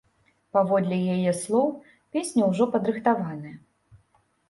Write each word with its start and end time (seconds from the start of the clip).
Паводле 0.55 0.97
яе 1.17 1.35
слоў, 1.43 1.69
песня 2.17 2.51
ўжо 2.51 2.71
падрыхтаваная. 2.75 3.57